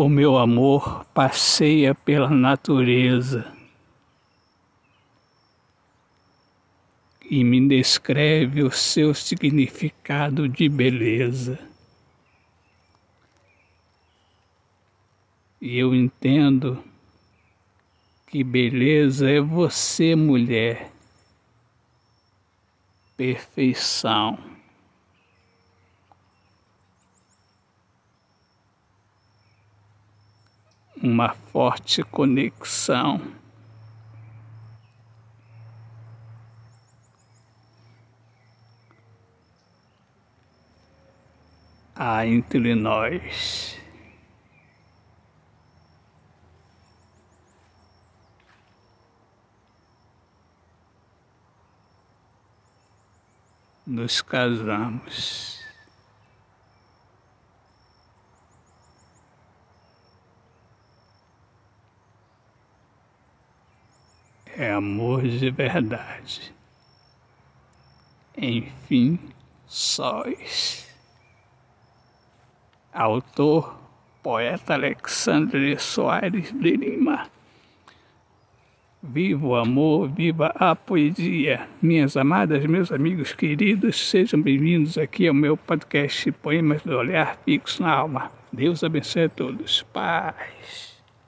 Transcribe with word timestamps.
O 0.00 0.08
meu 0.08 0.38
amor 0.38 1.04
passeia 1.06 1.92
pela 1.92 2.30
natureza 2.30 3.52
e 7.28 7.42
me 7.42 7.66
descreve 7.66 8.62
o 8.62 8.70
seu 8.70 9.12
significado 9.12 10.48
de 10.48 10.68
beleza. 10.68 11.58
E 15.60 15.76
eu 15.76 15.92
entendo 15.92 16.80
que 18.28 18.44
beleza 18.44 19.28
é 19.28 19.40
você, 19.40 20.14
mulher. 20.14 20.92
Perfeição. 23.16 24.47
Uma 31.02 31.34
forte 31.52 32.02
conexão. 32.02 33.38
há 41.98 42.24
entre 42.24 42.76
nós. 42.76 43.76
Nos 53.84 54.22
casamos. 54.22 55.67
É 64.58 64.72
amor 64.72 65.22
de 65.22 65.50
verdade. 65.50 66.52
Enfim, 68.36 69.16
sóis. 69.68 70.92
Autor, 72.92 73.78
poeta 74.20 74.74
Alexandre 74.74 75.78
Soares 75.78 76.50
de 76.50 76.76
Lima. 76.76 77.30
Viva 79.00 79.46
o 79.46 79.54
amor, 79.54 80.08
viva 80.08 80.48
a 80.56 80.74
poesia. 80.74 81.68
Minhas 81.80 82.16
amadas, 82.16 82.66
meus 82.66 82.90
amigos 82.90 83.32
queridos, 83.32 84.08
sejam 84.10 84.42
bem-vindos 84.42 84.98
aqui 84.98 85.28
ao 85.28 85.34
meu 85.34 85.56
podcast 85.56 86.32
Poemas 86.32 86.82
do 86.82 86.96
Olhar 86.96 87.38
Fixo 87.44 87.80
na 87.80 87.92
Alma. 87.92 88.32
Deus 88.52 88.82
abençoe 88.82 89.22
a 89.22 89.28
todos. 89.28 89.84
Paz. 89.92 90.97